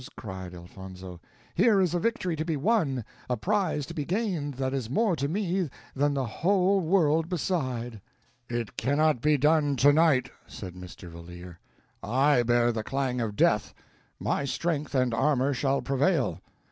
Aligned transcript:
cried 0.17 0.55
Elfonzo; 0.55 1.21
"here 1.53 1.79
is 1.79 1.93
a 1.93 1.99
victory 1.99 2.35
to 2.35 2.43
be 2.43 2.57
won, 2.57 3.05
a 3.29 3.37
prize 3.37 3.85
to 3.85 3.93
be 3.93 4.03
gained 4.03 4.55
that 4.55 4.73
is 4.73 4.89
more 4.89 5.15
to 5.15 5.27
me 5.27 5.69
that 5.95 6.15
the 6.15 6.25
whole 6.25 6.79
world 6.81 7.29
beside." 7.29 8.01
"It 8.49 8.77
cannot 8.77 9.21
be 9.21 9.37
done 9.37 9.75
tonight," 9.75 10.31
said 10.47 10.73
Mr. 10.73 11.07
Valeer. 11.07 11.59
"I 12.01 12.41
bear 12.41 12.71
the 12.71 12.83
clang 12.83 13.21
of 13.21 13.35
death; 13.35 13.75
my 14.19 14.43
strength 14.43 14.95
and 14.95 15.13
armor 15.13 15.53
shall 15.53 15.83
prevail. 15.83 16.41